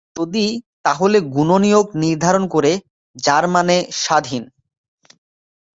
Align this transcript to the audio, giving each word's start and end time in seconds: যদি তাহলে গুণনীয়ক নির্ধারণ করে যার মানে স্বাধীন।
যদি 0.15 0.45
তাহলে 0.85 1.17
গুণনীয়ক 1.35 1.87
নির্ধারণ 2.03 2.43
করে 2.53 2.71
যার 3.15 3.45
মানে 3.47 3.75
স্বাধীন। 4.01 4.43